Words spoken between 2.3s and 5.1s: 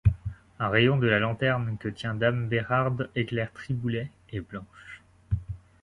Bérarde éclaire Triboulet et Blanche.